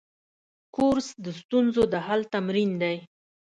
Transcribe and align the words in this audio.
کورس 0.75 1.07
د 1.23 1.25
ستونزو 1.39 1.83
د 1.93 1.95
حل 2.05 2.21
تمرین 2.33 2.71
دی. 2.81 2.95